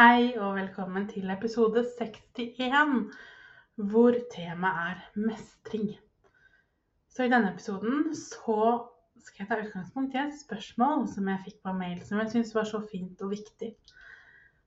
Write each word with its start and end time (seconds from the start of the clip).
Hei 0.00 0.30
og 0.40 0.54
velkommen 0.56 1.04
til 1.10 1.28
episode 1.28 1.82
61, 2.00 3.10
hvor 3.90 4.14
temaet 4.32 4.92
er 4.94 5.00
mestring. 5.26 5.90
Så 7.12 7.26
i 7.26 7.28
denne 7.28 7.50
episoden 7.50 8.06
så 8.16 8.54
skal 9.20 9.42
jeg 9.42 9.48
ta 9.50 9.58
utgangspunkt 9.60 10.14
i 10.16 10.22
et 10.22 10.38
spørsmål 10.38 11.02
som 11.12 11.28
jeg 11.28 11.42
fikk 11.44 11.58
på 11.66 11.74
mail, 11.76 11.98
som 12.06 12.22
jeg 12.22 12.32
syns 12.32 12.54
var 12.56 12.64
så 12.70 12.80
fint 12.80 13.20
og 13.26 13.34
viktig. 13.34 13.68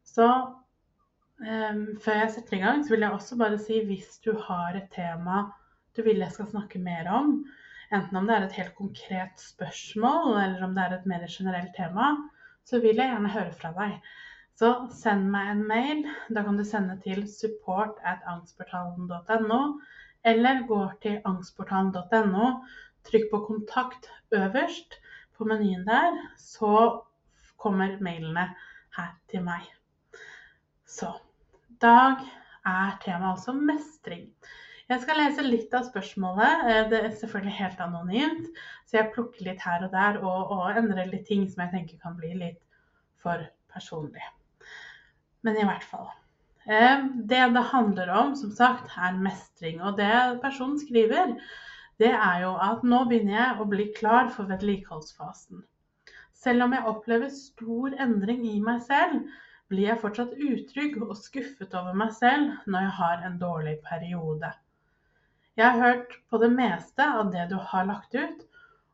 Så 0.06 0.28
um, 0.30 1.82
før 2.04 2.20
jeg 2.20 2.30
setter 2.36 2.60
i 2.60 2.60
gang, 2.62 2.84
så 2.86 2.94
vil 2.94 3.08
jeg 3.08 3.18
også 3.18 3.38
bare 3.40 3.58
si 3.64 3.80
hvis 3.88 4.20
du 4.28 4.36
har 4.38 4.78
et 4.78 4.92
tema 4.94 5.48
du 5.98 6.04
vil 6.06 6.22
jeg 6.22 6.36
skal 6.36 6.52
snakke 6.52 6.84
mer 6.84 7.10
om, 7.10 7.40
enten 7.90 8.22
om 8.22 8.30
det 8.30 8.36
er 8.38 8.46
et 8.52 8.60
helt 8.60 8.78
konkret 8.78 9.42
spørsmål, 9.42 10.38
eller 10.44 10.68
om 10.70 10.78
det 10.78 10.86
er 10.86 10.96
et 11.00 11.10
mer 11.10 11.26
generelt 11.26 11.74
tema, 11.80 12.12
så 12.70 12.84
vil 12.86 13.02
jeg 13.02 13.10
gjerne 13.10 13.34
høre 13.34 13.58
fra 13.64 13.74
deg. 13.82 13.98
Så 14.60 14.70
send 14.94 15.32
meg 15.34 15.50
en 15.52 15.64
mail. 15.68 16.04
Da 16.30 16.44
kan 16.46 16.58
du 16.58 16.64
sende 16.68 17.00
til 17.02 17.24
support 17.30 17.98
at 18.06 18.22
angstportalen.no, 18.30 19.62
eller 20.30 20.62
gå 20.70 20.82
til 21.02 21.22
angstportalen.no, 21.26 22.50
trykk 23.08 23.32
på 23.32 23.40
kontakt 23.48 24.12
øverst 24.32 25.00
på 25.38 25.48
menyen 25.50 25.88
der, 25.88 26.20
så 26.38 27.02
kommer 27.58 27.98
mailene 28.04 28.46
her 28.98 29.16
til 29.32 29.44
meg. 29.44 29.66
Så 30.86 31.10
dag 31.82 32.22
er 32.66 33.00
temaet 33.04 33.32
altså 33.34 33.56
mestring. 33.58 34.30
Jeg 34.92 35.02
skal 35.02 35.18
lese 35.18 35.46
litt 35.48 35.74
av 35.74 35.88
spørsmålet. 35.88 36.68
Eh, 36.70 36.84
det 36.92 37.00
er 37.00 37.18
selvfølgelig 37.18 37.56
helt 37.58 37.82
anonymt, 37.82 38.62
så 38.86 39.00
jeg 39.00 39.12
plukker 39.16 39.48
litt 39.48 39.66
her 39.66 39.88
og 39.88 39.92
der 39.96 40.22
og, 40.22 40.54
og 40.54 40.78
endrer 40.78 41.10
litt 41.10 41.26
ting 41.28 41.48
som 41.50 41.66
jeg 41.66 41.74
tenker 41.74 42.02
kan 42.04 42.20
bli 42.20 42.36
litt 42.46 42.62
for 43.24 43.42
personlig. 43.74 44.24
Men 45.44 45.60
i 45.60 45.66
hvert 45.68 45.84
fall. 45.84 46.08
Eh, 46.66 47.06
det 47.28 47.44
det 47.56 47.66
handler 47.74 48.10
om, 48.10 48.36
som 48.40 48.52
sagt, 48.56 48.92
er 48.98 49.20
mestring. 49.20 49.82
Og 49.82 49.98
det 49.98 50.40
personen 50.42 50.80
skriver, 50.80 51.36
det 52.00 52.12
er 52.16 52.44
jo 52.46 52.54
at 52.64 52.84
nå 52.88 53.04
begynner 53.10 53.36
jeg 53.36 53.60
å 53.60 53.70
bli 53.70 53.90
klar 53.98 54.32
for 54.32 54.48
vedlikeholdsfasen. 54.50 55.64
Selv 56.44 56.66
om 56.66 56.76
jeg 56.76 56.88
opplever 56.88 57.32
stor 57.32 57.96
endring 58.06 58.46
i 58.48 58.60
meg 58.64 58.82
selv, 58.88 59.28
blir 59.72 59.90
jeg 59.90 60.00
fortsatt 60.02 60.34
utrygg 60.36 60.98
og 61.04 61.16
skuffet 61.20 61.76
over 61.80 61.96
meg 61.98 62.16
selv 62.16 62.56
når 62.68 62.88
jeg 62.88 62.96
har 63.02 63.28
en 63.28 63.38
dårlig 63.42 63.78
periode. 63.86 64.50
Jeg 65.60 65.70
har 65.70 65.80
hørt 65.80 66.18
på 66.30 66.40
det 66.42 66.52
meste 66.56 67.06
av 67.06 67.30
det 67.32 67.46
du 67.52 67.56
har 67.60 67.88
lagt 67.88 68.16
ut, 68.16 68.44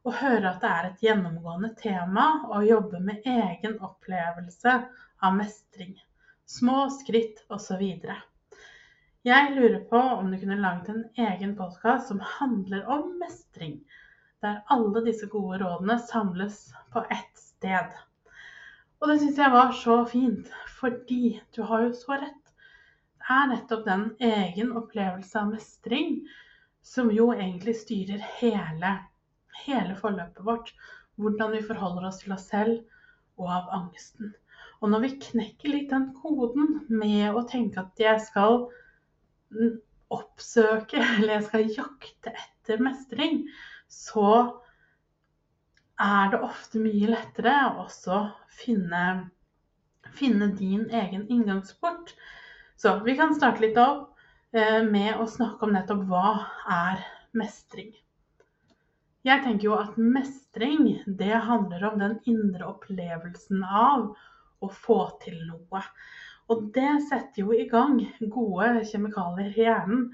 og 0.07 0.17
hører 0.19 0.51
at 0.51 0.61
det 0.63 0.69
er 0.73 0.89
et 0.89 1.01
gjennomgående 1.05 1.73
tema 1.79 2.27
å 2.49 2.61
jobbe 2.65 3.01
med 3.03 3.25
egen 3.27 3.79
opplevelse 3.85 4.75
av 5.25 5.35
mestring 5.35 5.97
små 6.49 6.89
skritt 6.89 7.43
osv. 7.53 7.81
Jeg 9.21 9.51
lurer 9.53 9.81
på 9.89 9.99
om 9.99 10.31
du 10.31 10.37
kunne 10.41 10.57
laget 10.57 10.89
en 10.89 11.03
egen 11.27 11.51
podkast 11.57 12.09
som 12.09 12.21
handler 12.39 12.87
om 12.89 13.11
mestring, 13.21 13.75
der 14.41 14.63
alle 14.73 15.03
disse 15.05 15.29
gode 15.29 15.59
rådene 15.61 15.99
samles 15.99 16.71
på 16.93 17.03
ett 17.13 17.37
sted. 17.37 17.93
Og 18.99 19.11
det 19.11 19.19
syns 19.21 19.43
jeg 19.43 19.53
var 19.53 19.75
så 19.77 19.99
fint, 20.09 20.49
fordi 20.79 21.37
du 21.55 21.61
har 21.69 21.85
jo 21.85 21.93
så 21.93 22.17
rett. 22.17 22.53
Det 23.19 23.37
er 23.37 23.49
nettopp 23.53 23.85
den 23.85 24.09
egen 24.31 24.73
opplevelse 24.79 25.37
av 25.37 25.53
mestring 25.53 26.17
som 26.81 27.13
jo 27.13 27.29
egentlig 27.35 27.77
styrer 27.77 28.25
hele, 28.39 28.95
hele 29.67 29.93
forløpet 30.01 30.41
vårt. 30.49 30.73
Hvordan 31.19 31.53
vi 31.53 31.65
forholder 31.67 32.09
oss 32.09 32.23
til 32.23 32.33
oss 32.33 32.49
selv 32.49 32.79
og 33.37 33.51
av 33.53 33.73
angsten. 33.83 34.33
Og 34.79 34.91
når 34.93 35.03
vi 35.03 35.15
knekker 35.25 35.73
litt 35.73 35.91
den 35.91 36.09
koden 36.15 36.85
med 36.87 37.35
å 37.35 37.43
tenke 37.47 37.83
at 37.83 37.99
jeg 37.99 38.21
skal 38.23 38.65
oppsøke, 40.13 41.01
eller 41.17 41.37
jeg 41.37 41.47
skal 41.49 41.73
jakte 41.75 42.33
etter 42.33 42.83
mestring, 42.83 43.43
så 43.89 44.29
er 45.99 46.31
det 46.31 46.43
ofte 46.45 46.79
mye 46.79 47.11
lettere 47.11 47.55
å 47.67 47.85
også 47.85 48.21
finne, 48.61 49.03
finne 50.15 50.53
din 50.55 50.87
egen 50.95 51.25
inngangsport. 51.27 52.13
Så 52.79 53.01
vi 53.03 53.17
kan 53.19 53.35
starte 53.35 53.65
litt 53.65 53.79
opp 53.81 54.13
eh, 54.55 54.79
med 54.85 55.19
å 55.19 55.27
snakke 55.27 55.67
om 55.67 55.75
nettopp 55.75 56.05
hva 56.07 56.29
er 56.71 57.03
mestring. 57.35 57.91
Jeg 59.27 59.43
tenker 59.43 59.67
jo 59.67 59.75
at 59.75 59.97
mestring, 59.99 61.01
det 61.19 61.35
handler 61.43 61.89
om 61.89 61.99
den 61.99 62.15
indre 62.31 62.69
opplevelsen 62.71 63.65
av 63.67 64.13
å 64.61 64.69
få 64.71 64.99
til 65.23 65.37
noe. 65.47 65.83
Og 66.49 66.69
det 66.73 66.91
setter 67.09 67.43
jo 67.43 67.53
i 67.53 67.67
gang 67.69 67.99
gode 68.33 68.83
kjemikalier 68.89 69.53
i 69.53 69.65
hjernen. 69.67 70.07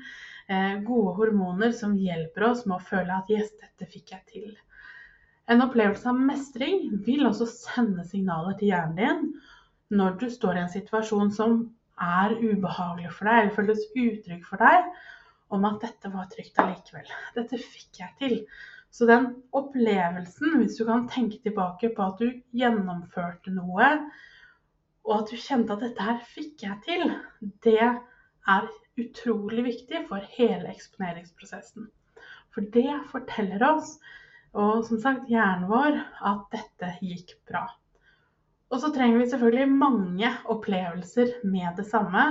Eh, 0.51 0.75
gode 0.85 1.15
hormoner 1.17 1.71
som 1.73 1.95
hjelper 1.97 2.49
oss 2.49 2.65
med 2.65 2.77
å 2.77 2.87
føle 2.89 3.15
at 3.15 3.31
'yes, 3.31 3.55
dette 3.61 3.89
fikk 3.91 4.11
jeg 4.11 4.25
til'. 4.33 4.57
En 5.47 5.61
opplevelse 5.61 6.09
av 6.09 6.19
mestring 6.19 6.89
vil 7.05 7.25
også 7.25 7.47
sende 7.49 8.03
signaler 8.05 8.57
til 8.59 8.73
hjernen 8.73 8.95
din 8.97 9.97
når 9.97 10.19
du 10.19 10.29
står 10.29 10.57
i 10.57 10.63
en 10.63 10.71
situasjon 10.73 11.31
som 11.31 11.57
er 12.01 12.33
ubehagelig 12.41 13.11
for 13.13 13.29
deg, 13.29 13.41
eller 13.41 13.55
føles 13.55 13.83
utrygg 13.95 14.45
for 14.45 14.57
deg, 14.57 14.87
om 15.53 15.67
at 15.69 15.83
dette 15.85 16.09
var 16.11 16.25
trygt 16.31 16.57
allikevel. 16.59 17.11
Dette 17.35 17.59
fikk 17.61 18.01
jeg 18.01 18.15
til. 18.19 18.39
Så 18.91 19.05
den 19.09 19.27
opplevelsen, 19.55 20.57
hvis 20.59 20.79
du 20.79 20.85
kan 20.87 21.05
tenke 21.11 21.41
tilbake 21.43 21.91
på 21.95 22.05
at 22.05 22.21
du 22.21 22.41
gjennomførte 22.55 23.53
noe, 23.53 23.91
og 25.05 25.13
at 25.19 25.31
du 25.31 25.37
kjente 25.37 25.75
at 25.75 25.83
dette 25.85 26.05
her 26.07 26.19
fikk 26.33 26.65
jeg 26.65 26.81
til, 26.85 27.13
det 27.65 27.79
er 27.81 28.67
utrolig 29.01 29.65
viktig 29.67 30.05
for 30.09 30.25
hele 30.37 30.71
eksponeringsprosessen. 30.71 31.89
For 32.55 32.65
det 32.73 32.99
forteller 33.11 33.63
oss, 33.67 33.97
og 34.55 34.85
som 34.87 35.01
sagt 35.03 35.29
hjernen 35.29 35.67
vår, 35.69 35.97
at 36.31 36.45
dette 36.55 36.93
gikk 37.03 37.35
bra. 37.49 37.65
Og 38.73 38.81
så 38.81 38.89
trenger 38.95 39.21
vi 39.21 39.29
selvfølgelig 39.29 39.77
mange 39.77 40.31
opplevelser 40.51 41.35
med 41.45 41.75
det 41.77 41.85
samme 41.89 42.23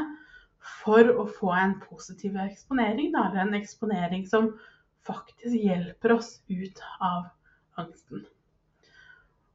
for 0.81 1.11
å 1.21 1.27
få 1.29 1.53
en 1.55 1.77
positiv 1.83 2.39
eksponering, 2.41 3.12
eller 3.12 3.45
en 3.45 3.59
eksponering 3.59 4.25
som 4.27 4.55
faktisk 5.05 5.55
hjelper 5.61 6.17
oss 6.17 6.39
ut 6.49 6.81
av 7.05 7.29
angsten. 7.81 8.25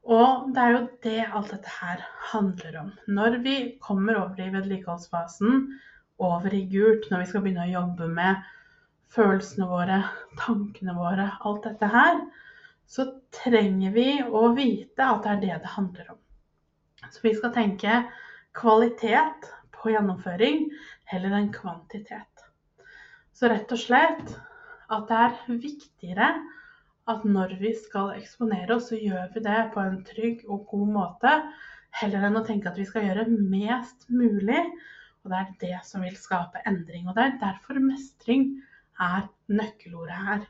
Og 0.09 0.47
det 0.55 0.61
er 0.63 0.71
jo 0.73 0.85
det 1.05 1.19
alt 1.27 1.51
dette 1.53 1.71
her 1.79 1.99
handler 2.31 2.77
om. 2.81 2.87
Når 3.13 3.35
vi 3.45 3.55
kommer 3.83 4.17
over 4.17 4.41
i 4.41 4.49
vedlikeholdsfasen, 4.53 5.67
over 6.19 6.53
i 6.55 6.63
gult, 6.71 7.05
når 7.11 7.21
vi 7.21 7.27
skal 7.29 7.43
begynne 7.45 7.67
å 7.67 7.73
jobbe 7.75 8.07
med 8.17 8.47
følelsene 9.13 9.67
våre, 9.69 9.99
tankene 10.41 10.95
våre, 10.97 11.27
alt 11.45 11.67
dette 11.67 11.91
her, 11.93 12.17
så 12.89 13.05
trenger 13.33 13.93
vi 13.93 14.07
å 14.25 14.47
vite 14.57 15.05
at 15.05 15.21
det 15.23 15.31
er 15.35 15.43
det 15.43 15.61
det 15.61 15.73
handler 15.75 16.11
om. 16.15 16.19
Så 17.13 17.21
vi 17.23 17.35
skal 17.37 17.53
tenke 17.53 18.01
kvalitet 18.57 19.49
på 19.77 19.93
gjennomføring 19.93 20.65
heller 21.13 21.37
enn 21.37 21.51
kvantitet. 21.53 22.47
Så 23.33 23.49
rett 23.53 23.69
og 23.71 23.79
slett 23.79 24.33
at 24.89 25.05
det 25.09 25.19
er 25.27 25.59
viktigere 25.61 26.31
at 27.09 27.25
når 27.25 27.57
vi 27.61 27.73
skal 27.77 28.13
eksponere 28.19 28.75
oss, 28.75 28.89
så 28.91 28.99
gjør 28.99 29.33
vi 29.33 29.43
det 29.45 29.59
på 29.73 29.83
en 29.83 29.99
trygg 30.07 30.45
og 30.47 30.65
god 30.71 30.93
måte. 30.95 31.35
Heller 31.99 32.27
enn 32.27 32.37
å 32.37 32.45
tenke 32.45 32.69
at 32.69 32.77
vi 32.79 32.87
skal 32.87 33.07
gjøre 33.07 33.27
mest 33.31 34.07
mulig. 34.13 34.61
Og 35.23 35.31
det 35.31 35.39
er 35.39 35.53
det 35.63 35.79
som 35.87 36.05
vil 36.05 36.17
skape 36.19 36.61
endring. 36.69 37.07
Og 37.07 37.17
det 37.17 37.25
er 37.25 37.39
derfor 37.41 37.79
mestring 37.83 38.51
er 39.01 39.27
nøkkelordet 39.51 40.19
her. 40.27 40.43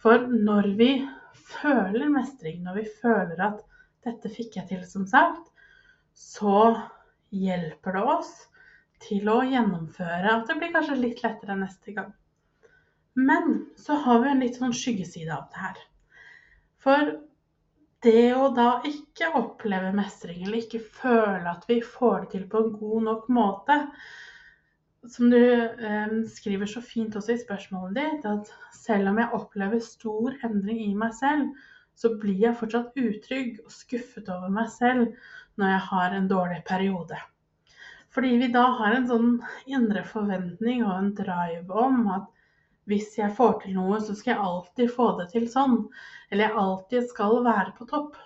For 0.00 0.24
når 0.30 0.70
vi 0.78 0.90
føler 1.50 2.08
mestring, 2.12 2.62
når 2.64 2.80
vi 2.80 2.86
føler 3.02 3.42
at 3.50 3.60
'dette 4.04 4.30
fikk 4.32 4.56
jeg 4.56 4.68
til', 4.70 4.86
som 4.88 5.04
sagt, 5.06 5.50
så 6.16 6.80
hjelper 7.30 7.98
det 7.98 8.04
oss 8.14 8.32
til 9.04 9.28
å 9.32 9.42
gjennomføre 9.44 10.32
at 10.32 10.48
det 10.48 10.56
blir 10.60 10.72
kanskje 10.72 10.96
litt 11.00 11.22
lettere 11.24 11.56
neste 11.56 11.94
gang. 11.96 12.10
Men 13.14 13.66
så 13.76 13.96
har 14.04 14.20
vi 14.22 14.30
en 14.30 14.42
litt 14.44 14.58
sånn 14.60 14.76
skyggeside 14.76 15.32
av 15.34 15.48
det 15.52 15.60
her. 15.64 15.78
For 16.80 17.12
det 18.04 18.30
å 18.32 18.48
da 18.56 18.70
ikke 18.88 19.32
oppleve 19.36 19.92
mestring, 19.92 20.44
eller 20.44 20.62
ikke 20.62 20.80
føle 20.80 21.50
at 21.50 21.66
vi 21.68 21.80
får 21.84 22.22
det 22.22 22.30
til 22.34 22.46
på 22.52 22.62
en 22.62 22.70
god 22.78 23.06
nok 23.08 23.26
måte, 23.36 23.76
som 25.08 25.32
du 25.32 25.40
eh, 25.40 26.14
skriver 26.28 26.68
så 26.68 26.82
fint 26.84 27.16
også 27.16 27.34
i 27.34 27.42
spørsmålet 27.42 27.98
ditt, 27.98 28.26
at 28.28 28.50
selv 28.76 29.12
om 29.12 29.20
jeg 29.20 29.36
opplever 29.36 29.84
stor 29.84 30.36
endring 30.48 30.80
i 30.86 30.96
meg 30.96 31.14
selv, 31.16 31.52
så 31.96 32.14
blir 32.20 32.40
jeg 32.40 32.56
fortsatt 32.56 32.96
utrygg 32.96 33.60
og 33.64 33.72
skuffet 33.74 34.28
over 34.32 34.52
meg 34.52 34.70
selv 34.72 35.12
når 35.60 35.74
jeg 35.74 35.86
har 35.90 36.16
en 36.16 36.28
dårlig 36.30 36.60
periode. 36.68 37.18
Fordi 38.10 38.34
vi 38.40 38.48
da 38.52 38.64
har 38.80 38.96
en 38.96 39.08
sånn 39.08 39.32
indre 39.70 40.02
forventning 40.08 40.84
og 40.86 40.94
en 40.96 41.10
drive 41.18 41.84
om 41.84 42.06
at 42.16 42.28
hvis 42.90 43.14
jeg 43.18 43.34
får 43.36 43.60
til 43.62 43.76
noe, 43.78 44.00
så 44.02 44.16
skal 44.18 44.34
jeg 44.34 44.46
alltid 44.48 44.92
få 44.96 45.12
det 45.20 45.30
til 45.34 45.46
sånn. 45.50 45.78
Eller 46.30 46.48
jeg 46.48 46.62
alltid 46.64 47.08
skal 47.10 47.40
være 47.46 47.74
på 47.78 47.86
topp. 47.90 48.18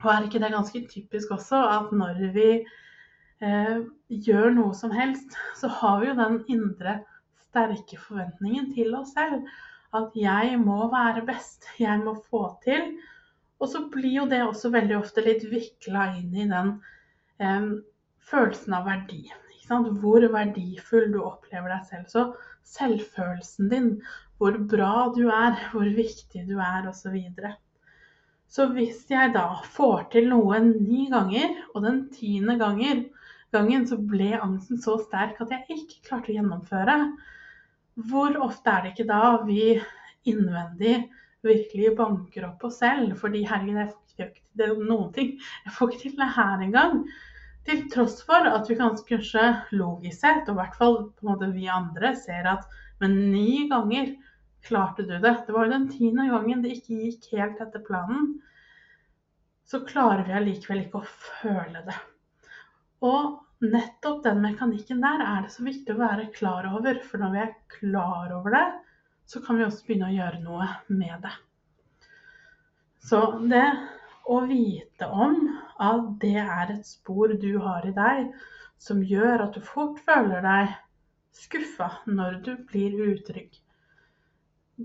Og 0.00 0.12
er 0.12 0.26
ikke 0.26 0.40
det 0.42 0.52
ganske 0.54 0.82
typisk 0.88 1.32
også 1.36 1.60
at 1.68 1.90
når 1.92 2.20
vi 2.36 2.50
eh, 2.60 3.80
gjør 4.28 4.54
noe 4.56 4.76
som 4.76 4.92
helst, 4.94 5.36
så 5.60 5.68
har 5.80 6.00
vi 6.00 6.10
jo 6.10 6.16
den 6.20 6.38
indre 6.52 7.00
sterke 7.50 7.98
forventningen 8.00 8.70
til 8.76 8.94
oss 8.96 9.12
selv. 9.16 9.44
At 9.96 10.14
jeg 10.14 10.56
må 10.62 10.86
være 10.92 11.24
best, 11.26 11.66
jeg 11.80 12.00
må 12.04 12.14
få 12.30 12.46
til. 12.64 12.94
Og 13.60 13.68
så 13.68 13.84
blir 13.92 14.22
jo 14.22 14.26
det 14.30 14.40
også 14.46 14.72
veldig 14.72 14.96
ofte 15.00 15.24
litt 15.24 15.44
vikla 15.50 16.12
inn 16.16 16.32
i 16.32 16.48
den 16.48 16.76
eh, 17.42 17.70
følelsen 18.30 18.76
av 18.78 18.88
verdi. 18.88 19.24
Hvor 19.70 20.24
verdifull 20.32 21.12
du 21.12 21.20
opplever 21.22 21.70
deg 21.70 21.86
selv. 21.86 22.06
Så 22.10 22.24
selvfølelsen 22.66 23.70
din, 23.70 23.90
hvor 24.38 24.56
bra 24.70 25.10
du 25.14 25.28
er, 25.30 25.58
hvor 25.72 25.86
viktig 25.94 26.46
du 26.48 26.56
er, 26.58 26.88
osv. 26.90 27.16
Så, 27.36 27.52
så 28.50 28.66
hvis 28.74 29.04
jeg 29.12 29.34
da 29.36 29.46
får 29.76 30.08
til 30.16 30.30
noe 30.32 30.58
ni 30.64 31.06
ganger, 31.12 31.54
og 31.74 31.86
den 31.86 32.02
tiende 32.14 32.58
ganger, 32.58 33.04
gangen 33.54 33.86
så 33.86 33.98
ble 33.98 34.32
angsten 34.38 34.80
så 34.82 34.96
sterk 35.02 35.40
at 35.42 35.54
jeg 35.54 35.78
ikke 35.78 36.04
klarte 36.08 36.32
å 36.32 36.36
gjennomføre, 36.38 36.98
hvor 38.10 38.36
ofte 38.46 38.72
er 38.72 38.84
det 38.84 38.94
ikke 38.94 39.10
da 39.10 39.24
vi 39.44 39.64
innvendig 40.30 41.02
virkelig 41.44 41.94
banker 41.98 42.46
opp 42.48 42.64
oss 42.68 42.78
selv? 42.82 43.16
Fordi 43.20 43.42
herregud, 43.48 43.80
jeg 43.80 43.90
får 43.90 44.30
ikke 44.30 44.30
til 44.60 44.86
noen 44.86 45.10
ting. 45.16 45.34
Jeg 45.66 45.74
får 45.76 45.90
ikke 45.90 46.02
til 46.04 46.16
det 46.20 46.30
her 46.36 46.64
engang. 46.66 47.02
Til 47.68 47.82
tross 47.92 48.22
for 48.24 48.46
at 48.48 48.68
vi 48.70 48.76
kanskje 48.78 49.42
logisk 49.76 50.22
sett, 50.22 50.48
og 50.48 50.54
i 50.54 50.60
hvert 50.60 50.78
fall 50.78 50.96
på 51.12 51.26
en 51.26 51.32
måte 51.32 51.50
vi 51.52 51.68
andre, 51.70 52.14
ser 52.16 52.48
at 52.48 52.68
men 53.00 53.16
ni 53.32 53.68
ganger 53.68 54.14
klarte 54.66 55.06
du 55.08 55.14
det. 55.18 55.34
Det 55.46 55.54
var 55.56 55.66
jo 55.66 55.72
den 55.72 55.88
tiende 55.92 56.28
gangen 56.28 56.64
det 56.64 56.74
ikke 56.76 56.98
gikk 57.04 57.28
helt 57.32 57.60
etter 57.64 57.84
planen. 57.84 58.34
Så 59.64 59.80
klarer 59.86 60.26
vi 60.26 60.36
allikevel 60.36 60.84
ikke 60.84 61.00
å 61.00 61.12
føle 61.40 61.84
det. 61.86 61.96
Og 63.06 63.38
nettopp 63.64 64.24
den 64.24 64.42
mekanikken 64.44 65.00
der 65.04 65.22
er 65.24 65.44
det 65.44 65.54
så 65.54 65.64
viktig 65.64 65.94
å 65.94 66.00
være 66.00 66.28
klar 66.36 66.68
over. 66.68 67.00
For 67.06 67.22
når 67.22 67.32
vi 67.32 67.42
er 67.44 67.54
klar 67.72 68.34
over 68.36 68.56
det, 68.56 68.66
så 69.30 69.40
kan 69.44 69.56
vi 69.56 69.64
også 69.64 69.86
begynne 69.86 70.10
å 70.10 70.16
gjøre 70.16 70.42
noe 70.44 70.68
med 70.90 71.24
det. 71.24 71.32
Så 73.00 73.22
det 73.48 73.64
å 74.26 74.40
vite 74.46 75.06
om 75.06 75.36
at 75.80 76.06
det 76.22 76.36
er 76.42 76.74
et 76.74 76.86
spor 76.86 77.32
du 77.42 77.52
har 77.64 77.86
i 77.88 77.94
deg 77.96 78.30
som 78.80 79.02
gjør 79.04 79.46
at 79.46 79.56
du 79.56 79.64
fort 79.64 79.98
føler 80.06 80.44
deg 80.44 80.76
skuffa 81.36 81.90
når 82.06 82.38
du 82.46 82.52
blir 82.70 82.96
utrygg. 83.10 83.52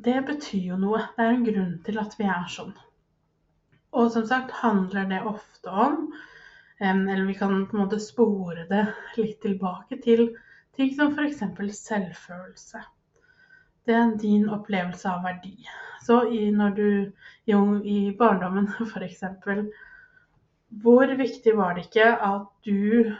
Det 0.07 0.17
betyr 0.27 0.71
jo 0.71 0.77
noe. 0.79 1.01
Det 1.15 1.23
er 1.23 1.33
en 1.33 1.45
grunn 1.47 1.75
til 1.85 1.99
at 2.01 2.15
vi 2.19 2.27
er 2.27 2.47
sånn. 2.51 2.73
Og 3.95 4.09
som 4.11 4.25
sagt 4.27 4.51
handler 4.59 5.07
det 5.11 5.21
ofte 5.23 5.71
om 5.71 6.09
Eller 6.83 7.23
vi 7.23 7.33
kan 7.39 7.53
på 7.69 7.77
en 7.77 7.81
måte 7.85 8.01
spore 8.03 8.65
det 8.67 8.81
litt 9.15 9.37
tilbake 9.39 9.95
til 10.03 10.25
ting 10.75 10.89
som 10.97 11.13
f.eks. 11.15 11.39
selvfølelse. 11.79 12.81
Det 13.85 13.95
er 13.95 14.15
din 14.21 14.47
opplevelse 14.49 15.09
av 15.11 15.25
verdi. 15.25 15.55
Så 16.05 16.23
i, 16.29 16.49
når 16.53 16.73
du 16.77 16.87
jo, 17.49 17.59
i 17.81 18.13
barndommen 18.17 18.67
f.eks. 18.91 19.23
Hvor 20.85 21.15
viktig 21.17 21.53
var 21.57 21.75
det 21.75 21.87
ikke 21.87 22.09
at 22.27 22.49
du 22.65 23.13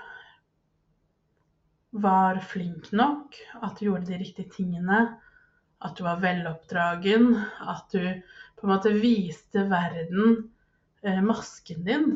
var 1.96 2.42
flink 2.44 2.92
nok, 2.92 3.38
at 3.64 3.78
du 3.80 3.88
gjorde 3.88 4.10
de 4.10 4.20
riktige 4.20 4.52
tingene, 4.52 5.06
at 5.86 5.96
du 5.96 6.04
var 6.04 6.20
veloppdragen, 6.24 7.36
at 7.62 7.94
du 7.94 8.02
på 8.58 8.68
en 8.68 8.74
måte 8.74 8.92
viste 9.00 9.66
verden 9.70 10.50
eh, 11.06 11.22
masken 11.24 11.86
din, 11.88 12.10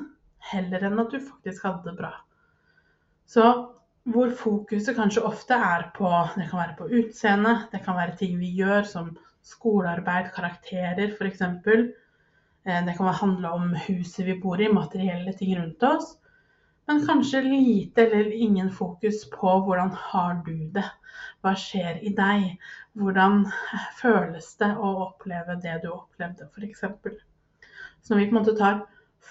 heller 0.52 0.84
enn 0.88 1.00
at 1.00 1.13
du 1.13 1.22
faktisk 1.24 1.68
hadde 1.68 1.92
det 1.92 1.98
bra. 2.00 2.13
Så 3.30 3.45
hvor 4.14 4.32
fokuset 4.36 4.98
kanskje 4.98 5.26
ofte 5.28 5.54
er 5.54 5.90
på 5.96 6.10
Det 6.36 6.48
kan 6.50 6.62
være 6.62 6.78
på 6.78 6.88
utseende, 7.00 7.56
det 7.72 7.84
kan 7.86 7.98
være 7.98 8.18
ting 8.18 8.40
vi 8.40 8.52
gjør 8.58 8.88
som 8.88 9.12
skolearbeid, 9.46 10.32
karakterer 10.36 11.14
f.eks. 11.14 11.42
Eh, 11.42 12.86
det 12.86 12.96
kan 12.98 13.14
handle 13.22 13.52
om 13.56 13.76
huset 13.88 14.26
vi 14.26 14.40
bor 14.42 14.62
i, 14.62 14.72
materielle 14.72 15.34
ting 15.34 15.56
rundt 15.60 15.84
oss. 15.84 16.16
Men 16.90 17.04
kanskje 17.06 17.44
lite 17.46 18.08
eller 18.08 18.32
ingen 18.34 18.72
fokus 18.74 19.30
på 19.30 19.60
hvordan 19.66 19.92
har 19.94 20.40
du 20.46 20.56
det? 20.74 20.86
Hva 21.44 21.54
skjer 21.54 22.00
i 22.02 22.14
deg? 22.18 22.56
Hvordan 22.98 23.44
føles 24.02 24.56
det 24.58 24.72
å 24.74 24.94
oppleve 25.06 25.60
det 25.62 25.80
du 25.84 25.92
opplevde, 25.94 26.50
f.eks. 26.50 26.86
Så 28.02 28.14
når 28.14 28.24
vi 28.24 28.30
på 28.30 28.34
en 28.34 28.40
måte 28.40 28.58
tar 28.58 28.82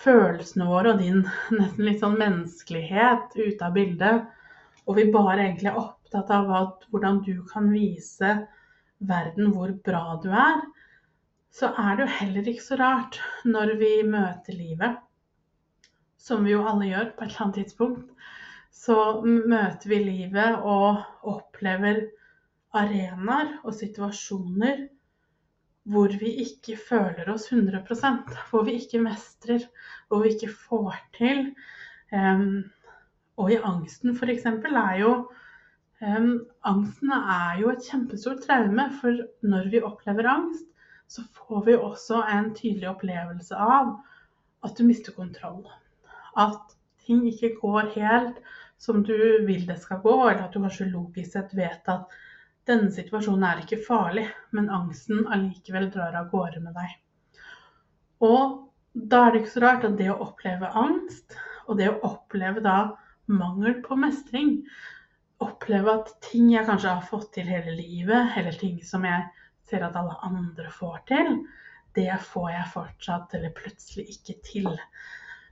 følelsene 0.05 0.69
våre 0.69 0.95
og 0.95 1.03
din 1.03 1.25
nesten 1.59 1.87
litt 1.89 2.03
sånn 2.05 2.19
menneskelighet 2.21 3.35
ute 3.35 3.67
av 3.67 3.75
bildet, 3.75 4.29
og 4.89 4.97
vi 4.97 5.11
bare 5.13 5.43
egentlig 5.45 5.71
er 5.71 5.81
opptatt 5.83 6.31
av 6.33 6.51
at, 6.57 6.87
hvordan 6.89 7.21
du 7.27 7.35
kan 7.51 7.69
vise 7.73 8.35
verden 8.99 9.53
hvor 9.53 9.73
bra 9.85 10.17
du 10.23 10.31
er, 10.33 10.63
så 11.55 11.71
er 11.81 11.97
det 11.97 12.07
jo 12.07 12.17
heller 12.19 12.51
ikke 12.51 12.65
så 12.65 12.79
rart 12.81 13.21
når 13.45 13.75
vi 13.81 13.93
møter 14.09 14.57
livet, 14.57 14.99
som 16.19 16.45
vi 16.45 16.55
jo 16.55 16.65
alle 16.67 16.91
gjør 16.91 17.11
på 17.17 17.25
et 17.25 17.31
eller 17.31 17.45
annet 17.45 17.61
tidspunkt, 17.63 18.13
så 18.75 18.97
møter 19.25 19.91
vi 19.91 19.99
livet 20.05 20.61
og 20.61 21.03
opplever 21.29 22.05
arenaer 22.77 23.59
og 23.65 23.75
situasjoner 23.77 24.87
hvor 25.89 26.13
vi 26.21 26.35
ikke 26.45 26.77
føler 26.77 27.31
oss 27.33 27.47
100% 27.49 28.35
hvor 28.51 28.67
vi 28.67 28.77
ikke 28.77 29.01
mestrer, 29.01 29.65
hvor 30.09 30.21
vi 30.25 30.35
ikke 30.35 30.51
får 30.53 30.99
til. 31.17 31.47
Um, 32.13 32.69
og 33.39 33.53
i 33.55 33.61
angsten 33.63 34.17
f.eks. 34.17 34.47
er 34.47 34.97
jo 35.01 35.13
um, 36.03 36.31
Angsten 36.67 37.13
er 37.15 37.61
jo 37.63 37.71
et 37.73 37.87
kjempestort 37.87 38.43
traume, 38.45 38.89
for 39.01 39.23
når 39.47 39.71
vi 39.73 39.83
opplever 39.83 40.29
angst, 40.31 40.67
så 41.09 41.25
får 41.37 41.65
vi 41.65 41.77
også 41.77 42.23
en 42.29 42.53
tydelig 42.55 42.91
opplevelse 42.91 43.57
av 43.57 43.95
at 44.67 44.77
du 44.77 44.85
mister 44.85 45.15
kontroll. 45.17 45.63
At 46.37 46.77
ting 47.07 47.25
ikke 47.31 47.55
går 47.61 47.93
helt 47.95 48.43
som 48.79 49.03
du 49.03 49.17
vil 49.47 49.67
det 49.67 49.79
skal 49.83 50.03
gå, 50.03 50.15
eller 50.29 50.45
at 50.45 50.55
du 50.55 50.61
kanskje 50.63 50.91
logisk 50.93 51.33
sett 51.35 51.55
vet 51.57 51.89
at 51.91 52.19
denne 52.69 52.93
situasjonen 52.93 53.47
er 53.49 53.63
ikke 53.63 53.81
farlig, 53.87 54.27
men 54.53 54.69
angsten 54.71 55.25
allikevel 55.33 55.89
drar 55.95 56.15
av 56.21 56.29
gårde 56.31 56.61
med 56.63 56.77
deg. 56.77 56.97
Og 58.29 58.69
da 58.93 59.25
er 59.25 59.33
det 59.33 59.43
ikke 59.43 59.55
så 59.55 59.65
rart 59.65 59.87
at 59.89 59.97
det 59.99 60.11
å 60.13 60.21
oppleve 60.27 60.71
angst, 60.77 61.39
og 61.69 61.79
det 61.81 61.89
å 61.91 62.01
oppleve 62.07 62.61
da 62.65 62.79
mangel 63.29 63.79
på 63.85 63.97
mestring. 63.99 64.57
Oppleve 65.45 65.95
at 66.01 66.15
ting 66.25 66.51
jeg 66.53 66.67
kanskje 66.67 66.95
har 66.97 67.07
fått 67.07 67.31
til 67.37 67.47
hele 67.49 67.77
livet, 67.79 68.35
eller 68.37 68.57
ting 68.59 68.81
som 68.85 69.07
jeg 69.07 69.29
ser 69.69 69.85
at 69.87 69.97
alle 70.01 70.17
andre 70.25 70.71
får 70.73 70.99
til, 71.11 71.35
det 71.97 72.11
får 72.31 72.51
jeg 72.53 72.73
fortsatt 72.73 73.35
eller 73.37 73.55
plutselig 73.57 74.07
ikke 74.15 74.37
til. 74.47 74.69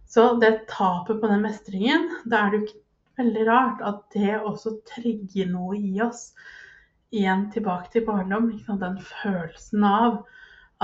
Så 0.06 0.36
det 0.40 0.66
tapet 0.70 1.20
på 1.20 1.30
den 1.30 1.42
mestringen, 1.44 2.10
da 2.24 2.44
er 2.44 2.52
det 2.52 2.60
jo 2.60 2.66
ikke 2.66 2.84
veldig 3.22 3.46
rart 3.48 3.82
at 3.88 4.02
det 4.14 4.36
også 4.36 4.76
trigger 4.86 5.50
noe 5.50 5.78
i 5.78 5.96
oss. 6.04 6.30
Igjen 7.14 7.46
tilbake 7.54 7.90
til 7.92 8.04
barndom. 8.06 8.50
Den 8.66 8.98
følelsen 9.00 9.84
av 9.86 10.22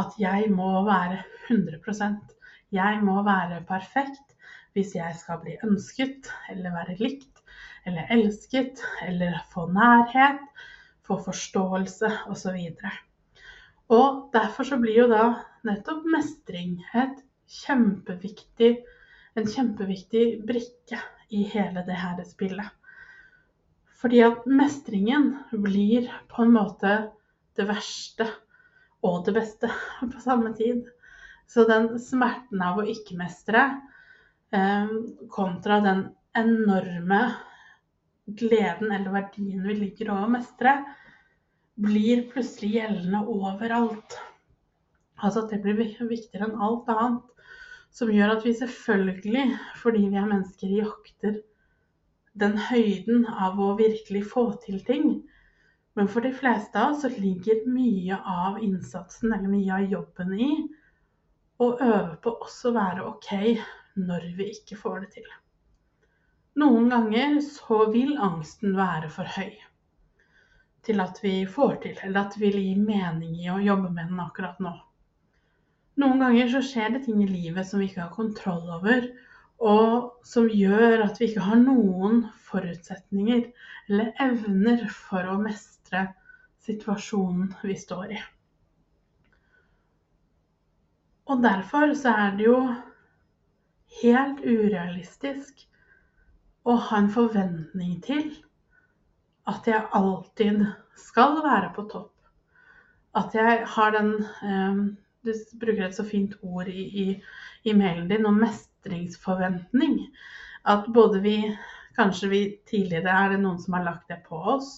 at 0.00 0.14
jeg 0.20 0.50
må 0.54 0.84
være 0.87 1.20
100% 1.50 2.38
Jeg 2.72 3.00
må 3.04 3.20
være 3.26 3.61
perfekt 3.68 4.32
hvis 4.76 4.95
jeg 4.97 5.17
skal 5.19 5.41
bli 5.43 5.57
ønsket 5.67 6.31
eller 6.52 6.75
være 6.75 6.97
likt 7.00 7.43
eller 7.88 8.11
elsket 8.14 8.83
eller 9.07 9.41
få 9.52 9.67
nærhet, 9.73 10.41
få 11.02 11.19
forståelse 11.25 12.11
osv. 12.31 12.59
Og 13.93 14.31
derfor 14.35 14.67
så 14.67 14.79
blir 14.81 15.02
jo 15.02 15.09
da 15.11 15.25
nettopp 15.67 16.07
mestring 16.09 16.79
et 16.95 17.19
kjempeviktig, 17.52 18.76
en 19.37 19.49
kjempeviktig 19.49 20.25
brikke 20.47 21.00
i 21.33 21.43
hele 21.52 21.85
det 21.87 21.99
her 21.99 22.23
spillet. 22.29 22.71
Fordi 24.02 24.23
at 24.25 24.47
mestringen 24.50 25.35
blir 25.52 26.09
på 26.31 26.47
en 26.47 26.57
måte 26.57 26.95
det 27.59 27.69
verste 27.69 28.26
og 29.02 29.23
det 29.26 29.37
beste 29.37 29.71
på 30.00 30.23
samme 30.23 30.55
tid. 30.59 30.87
Så 31.47 31.67
den 31.69 31.99
smerten 32.00 32.62
av 32.64 32.81
å 32.81 32.87
ikke 32.88 33.19
mestre 33.19 33.67
kontra 35.32 35.80
den 35.80 36.02
enorme 36.37 37.23
gleden 38.26 38.92
eller 38.92 39.11
verdien 39.11 39.62
vi 39.66 39.75
ligger 39.75 40.11
i 40.11 40.14
å 40.14 40.28
mestre, 40.30 40.76
blir 41.82 42.26
plutselig 42.32 42.75
gjeldende 42.76 43.23
overalt. 43.32 44.18
Altså 45.23 45.44
at 45.44 45.52
det 45.54 45.62
blir 45.64 45.78
viktigere 45.78 46.49
enn 46.49 46.61
alt 46.61 46.90
annet. 46.92 47.28
Som 47.92 48.09
gjør 48.12 48.38
at 48.38 48.47
vi 48.47 48.54
selvfølgelig, 48.56 49.42
fordi 49.82 50.06
vi 50.09 50.16
er 50.16 50.28
mennesker, 50.28 50.71
jakter 50.80 51.42
den 52.40 52.56
høyden 52.71 53.26
av 53.28 53.61
å 53.61 53.75
virkelig 53.76 54.23
få 54.30 54.47
til 54.62 54.80
ting. 54.87 55.11
Men 55.92 56.09
for 56.09 56.25
de 56.25 56.32
fleste 56.32 56.80
av 56.80 56.94
oss 56.94 57.02
så 57.04 57.11
ligger 57.12 57.66
mye 57.68 58.16
av 58.16 58.62
innsatsen 58.64 59.35
eller 59.35 59.52
mye 59.52 59.76
av 59.76 59.92
jobben 59.92 60.32
i 60.40 60.50
å 61.61 61.68
øve 61.75 62.16
på 62.25 62.32
også 62.47 62.71
å 62.71 62.76
være 62.78 63.04
OK 63.11 63.32
når 63.99 64.28
vi 64.37 64.49
ikke 64.54 64.78
får 64.78 65.04
det 65.04 65.11
til. 65.18 65.28
Noen 66.61 66.88
ganger 66.92 67.38
så 67.44 67.87
vil 67.92 68.16
angsten 68.20 68.76
være 68.76 69.08
for 69.12 69.28
høy 69.37 69.52
til 70.82 71.00
at 71.00 71.20
vi 71.22 71.34
får 71.46 71.76
til, 71.84 71.99
eller 72.02 72.25
at 72.25 72.34
det 72.34 72.42
vil 72.42 72.58
gi 72.58 72.72
mening 72.78 73.37
i 73.38 73.50
å 73.52 73.61
jobbe 73.62 73.92
med 73.92 74.11
den 74.11 74.22
akkurat 74.22 74.58
nå. 74.62 74.72
Noen 76.02 76.25
ganger 76.25 76.49
så 76.50 76.62
skjer 76.64 76.94
det 76.94 77.04
ting 77.04 77.20
i 77.22 77.28
livet 77.30 77.68
som 77.68 77.80
vi 77.80 77.87
ikke 77.90 78.02
har 78.02 78.16
kontroll 78.16 78.64
over, 78.78 79.06
og 79.62 80.26
som 80.26 80.49
gjør 80.50 81.04
at 81.04 81.20
vi 81.20 81.28
ikke 81.30 81.44
har 81.46 81.61
noen 81.62 82.25
forutsetninger 82.49 83.44
eller 83.88 84.11
evner 84.25 84.87
for 84.90 85.28
å 85.30 85.38
mestre 85.38 86.08
situasjonen 86.66 87.52
vi 87.62 87.76
står 87.78 88.16
i. 88.16 88.22
Og 91.30 91.44
derfor 91.44 91.94
så 91.99 92.16
er 92.25 92.34
det 92.38 92.49
jo 92.49 92.56
helt 94.00 94.40
urealistisk 94.44 95.66
å 96.64 96.76
ha 96.88 97.02
en 97.02 97.11
forventning 97.12 97.99
til 98.06 98.30
at 99.50 99.66
jeg 99.66 99.88
alltid 99.99 100.64
skal 100.99 101.40
være 101.44 101.72
på 101.76 101.87
topp. 101.90 102.12
At 103.18 103.34
jeg 103.37 103.64
har 103.68 103.96
den 103.96 104.12
eh, 104.22 104.82
Du 105.22 105.32
bruker 105.61 105.84
et 105.87 105.94
så 105.94 106.02
fint 106.02 106.32
ord 106.42 106.66
i, 106.66 106.82
i, 107.02 107.04
i 107.62 107.72
mailen 107.78 108.08
din 108.11 108.26
om 108.26 108.40
mestringsforventning. 108.42 110.00
At 110.66 110.88
både 110.94 111.20
vi 111.22 111.37
Kanskje 111.96 112.28
vi 112.28 112.40
tidligere 112.66 113.12
er 113.12 113.34
det 113.34 113.42
noen 113.42 113.58
som 113.61 113.75
har 113.76 113.84
lagt 113.84 114.08
det 114.08 114.22
på 114.25 114.38
oss, 114.54 114.70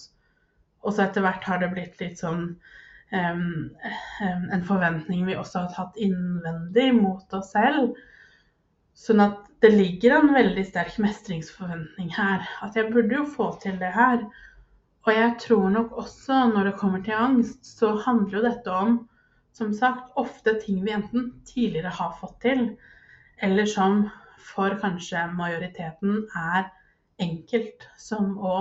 og 0.83 0.93
så 0.93 1.05
etter 1.05 1.23
hvert 1.23 1.45
har 1.47 1.61
det 1.61 1.69
blitt 1.71 2.01
litt 2.01 2.19
sånn 2.19 2.41
um, 3.15 3.45
en 4.51 4.65
forventning 4.67 5.23
vi 5.29 5.37
også 5.39 5.63
har 5.63 5.71
tatt 5.77 6.01
innvendig 6.01 6.89
mot 6.97 7.37
oss 7.37 7.53
selv. 7.55 7.95
Sånn 8.95 9.21
at 9.23 9.49
det 9.63 9.73
ligger 9.73 10.17
en 10.17 10.33
veldig 10.35 10.63
sterk 10.67 10.95
mestringsforventning 11.03 12.13
her. 12.15 12.45
At 12.63 12.77
jeg 12.79 12.91
burde 12.93 13.17
jo 13.17 13.25
få 13.27 13.49
til 13.63 13.75
det 13.81 13.91
her. 13.95 14.23
Og 15.05 15.11
jeg 15.13 15.33
tror 15.43 15.67
nok 15.73 15.97
også 16.01 16.45
når 16.53 16.69
det 16.69 16.79
kommer 16.79 17.03
til 17.05 17.17
angst, 17.17 17.59
så 17.65 17.91
handler 18.05 18.39
jo 18.39 18.45
dette 18.47 18.77
om 18.85 18.95
som 19.55 19.71
sagt, 19.73 20.11
ofte 20.19 20.57
ting 20.59 20.81
vi 20.83 20.91
enten 20.91 21.29
tidligere 21.47 21.93
har 21.95 22.15
fått 22.19 22.41
til, 22.43 22.63
eller 23.45 23.69
som 23.71 24.01
for 24.51 24.75
kanskje 24.81 25.21
majoriteten 25.37 26.25
er 26.35 26.67
enkelt 27.23 27.85
som 27.99 28.33
å 28.35 28.57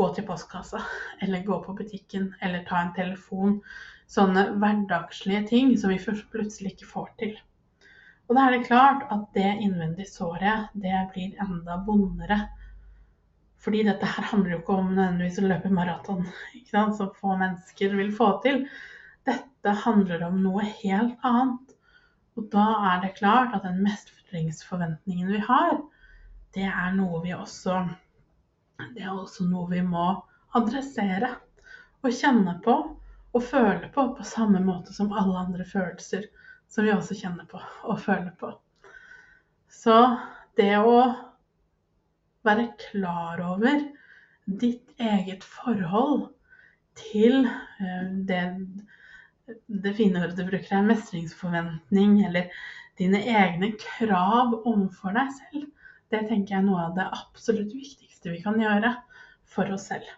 gå 0.00 0.06
til 0.16 0.24
postkassa, 0.24 0.80
eller 1.20 1.44
gå 1.44 1.58
på 1.66 1.74
butikken, 1.76 2.30
eller 2.40 2.64
ta 2.64 2.80
en 2.80 2.94
telefon. 2.96 3.58
Sånne 4.08 4.46
hverdagslige 4.62 5.44
ting 5.52 5.74
som 5.78 5.92
vi 5.92 6.00
plutselig 6.32 6.72
ikke 6.72 6.88
får 6.94 7.12
til. 7.20 7.36
Og 8.30 8.36
da 8.38 8.44
er 8.46 8.54
det 8.54 8.66
klart 8.68 9.08
at 9.10 9.24
det 9.34 9.48
innvendige 9.58 10.06
såret, 10.06 10.68
det 10.78 10.94
blir 11.10 11.32
enda 11.42 11.80
vondere. 11.82 12.36
Fordi 13.58 13.80
dette 13.88 14.06
her 14.06 14.28
handler 14.30 14.52
jo 14.54 14.58
ikke 14.60 14.76
om 14.78 14.92
nødvendigvis 14.94 15.40
å 15.42 15.48
løpe 15.50 15.72
maraton, 15.74 16.22
som 16.70 17.10
få 17.18 17.34
mennesker 17.40 17.96
vil 17.98 18.12
få 18.14 18.28
til. 18.44 18.62
Dette 19.26 19.74
handler 19.82 20.22
om 20.28 20.38
noe 20.44 20.62
helt 20.62 21.26
annet. 21.26 21.74
Og 22.38 22.46
da 22.54 22.68
er 22.92 23.02
det 23.02 23.16
klart 23.18 23.56
at 23.58 23.66
den 23.66 23.82
mestringsforventningen 23.82 25.34
vi 25.34 25.42
har, 25.50 25.80
det 26.54 26.68
er 26.70 26.94
noe 26.94 27.18
vi 27.24 27.34
også 27.34 27.82
Det 28.94 29.02
er 29.02 29.10
også 29.10 29.44
noe 29.50 29.66
vi 29.74 29.82
må 29.84 30.06
adressere 30.56 31.34
og 32.00 32.14
kjenne 32.14 32.54
på 32.64 32.76
og 33.34 33.42
føle 33.44 33.90
på 33.92 34.06
på 34.16 34.24
samme 34.26 34.62
måte 34.64 34.94
som 34.94 35.10
alle 35.12 35.36
andre 35.42 35.66
følelser 35.68 36.30
som 36.70 36.86
vi 36.86 36.92
også 36.94 37.16
kjenner 37.18 37.48
på 37.50 37.60
og 37.60 38.00
føler 38.02 38.30
på. 38.40 38.52
Så 39.70 39.96
det 40.58 40.74
å 40.78 40.98
være 42.46 42.70
klar 42.80 43.42
over 43.44 43.82
ditt 44.46 44.94
eget 44.98 45.44
forhold 45.46 46.30
til 46.98 47.44
eh, 47.46 48.06
det, 48.28 48.42
det 49.66 49.96
fine 49.98 50.22
ordet 50.22 50.38
du 50.38 50.46
bruker 50.48 50.78
er 50.78 50.88
mestringsforventning, 50.88 52.20
eller 52.26 52.50
dine 53.00 53.22
egne 53.22 53.72
krav 53.80 54.56
overfor 54.64 55.14
deg 55.16 55.30
selv, 55.36 55.68
det 56.10 56.24
tenker 56.26 56.56
jeg 56.56 56.62
er 56.62 56.66
noe 56.66 56.88
av 56.88 56.96
det 56.96 57.06
absolutt 57.06 57.70
viktigste 57.72 58.32
vi 58.34 58.42
kan 58.42 58.58
gjøre 58.60 58.96
for 59.48 59.70
oss 59.74 59.86
selv. 59.92 60.08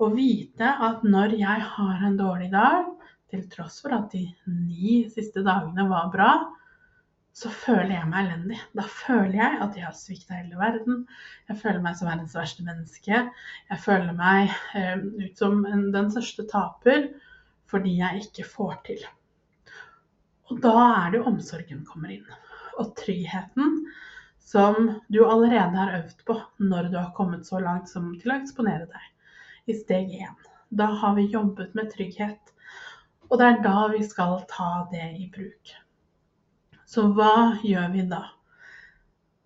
Å 0.00 0.08
vite 0.12 0.68
at 0.88 1.02
når 1.04 1.36
jeg 1.40 1.64
har 1.74 2.04
en 2.06 2.18
dårlig 2.20 2.50
dag, 2.52 2.86
til 3.30 3.44
tross 3.52 3.80
for 3.84 3.94
at 3.96 4.10
de 4.14 4.24
ni 4.50 5.02
siste 5.12 5.44
dagene 5.46 5.86
var 5.90 6.10
bra, 6.12 6.30
så 7.36 7.50
føler 7.54 7.94
jeg 7.94 8.08
meg 8.10 8.26
elendig. 8.26 8.58
Da 8.76 8.84
føler 8.90 9.36
jeg 9.38 9.60
at 9.64 9.78
jeg 9.78 9.86
har 9.86 9.96
svikta 9.96 10.40
hele 10.40 10.58
verden. 10.58 11.04
Jeg 11.48 11.60
føler 11.62 11.80
meg 11.84 11.96
som 11.96 12.10
verdens 12.10 12.34
verste 12.36 12.66
menneske. 12.66 13.22
Jeg 13.70 13.82
føler 13.84 14.12
meg 14.18 14.50
eh, 14.76 14.98
ut 14.98 15.38
som 15.38 15.62
en, 15.64 15.88
den 15.94 16.10
største 16.12 16.46
taper 16.50 17.08
fordi 17.70 18.00
jeg 18.00 18.24
ikke 18.24 18.48
får 18.50 18.78
til. 18.88 19.02
Og 20.50 20.58
da 20.64 20.74
er 20.82 21.12
det 21.12 21.20
jo 21.20 21.28
omsorgen 21.30 21.84
kommer 21.86 22.10
inn. 22.10 22.26
Og 22.82 22.96
tryggheten 22.98 23.84
som 24.50 24.96
du 25.06 25.20
allerede 25.22 25.78
har 25.78 25.94
øvd 26.00 26.24
på 26.26 26.34
når 26.58 26.90
du 26.90 26.96
har 26.98 27.12
kommet 27.14 27.46
så 27.46 27.60
langt 27.62 27.88
som 27.88 28.10
til 28.18 28.32
å 28.32 28.40
eksponere 28.40 28.88
deg 28.90 29.70
i 29.70 29.76
steg 29.78 30.10
én. 30.18 30.34
Da 30.74 30.88
har 31.02 31.14
vi 31.14 31.28
jobbet 31.30 31.76
med 31.78 31.92
trygghet, 31.94 32.50
og 33.30 33.38
det 33.38 33.46
er 33.46 33.62
da 33.64 33.86
vi 33.92 34.02
skal 34.06 34.40
ta 34.50 34.70
det 34.90 35.06
i 35.22 35.28
bruk. 35.32 35.72
Så 36.90 37.06
hva 37.14 37.60
gjør 37.62 37.92
vi 37.94 38.06
da? 38.10 38.24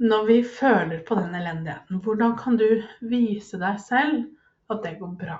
Når 0.04 0.24
vi 0.26 0.38
føler 0.42 1.02
på 1.06 1.18
den 1.18 1.36
elendigheten, 1.36 2.00
hvordan 2.02 2.34
kan 2.40 2.56
du 2.58 2.66
vise 3.04 3.60
deg 3.60 3.76
selv 3.84 4.24
at 4.72 4.80
det 4.86 4.96
går 5.02 5.12
bra? 5.20 5.38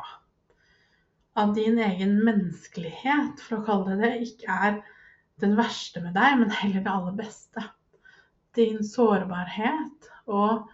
At 1.40 1.56
din 1.56 1.80
egen 1.82 2.20
menneskelighet, 2.22 3.40
for 3.42 3.58
å 3.58 3.64
kalle 3.66 3.96
det 3.96 4.04
det, 4.04 4.28
ikke 4.28 4.58
er 4.68 4.76
den 5.42 5.56
verste 5.58 6.04
med 6.04 6.14
deg, 6.14 6.36
men 6.38 6.52
heller 6.54 6.84
det 6.84 6.92
aller 6.92 7.16
beste 7.18 7.64
din 8.54 8.84
sårbarhet 8.86 10.10
og 10.30 10.68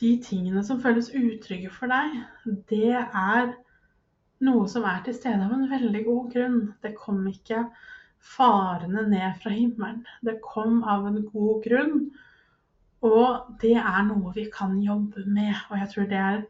de 0.00 0.14
tingene 0.24 0.62
som 0.64 0.80
føles 0.80 1.10
utrygge 1.12 1.68
for 1.74 1.92
deg, 1.92 2.14
det 2.70 2.94
er 2.96 3.50
noe 4.46 4.66
som 4.72 4.86
er 4.88 5.02
til 5.04 5.16
stede 5.16 5.44
av 5.44 5.52
en 5.54 5.68
veldig 5.70 6.02
god 6.06 6.32
grunn. 6.34 6.58
Det 6.82 6.94
kom 6.96 7.20
ikke 7.28 7.66
farende 8.20 9.06
ned 9.08 9.36
fra 9.42 9.52
himmelen. 9.52 10.02
Det 10.24 10.38
kom 10.44 10.82
av 10.84 11.06
en 11.08 11.22
god 11.28 11.62
grunn. 11.66 12.02
Og 13.06 13.54
det 13.62 13.76
er 13.80 14.02
noe 14.08 14.32
vi 14.36 14.46
kan 14.52 14.76
jobbe 14.84 15.24
med. 15.28 15.54
Og 15.70 15.78
jeg 15.80 15.92
tror 15.92 16.08
det 16.10 16.20
er 16.20 16.42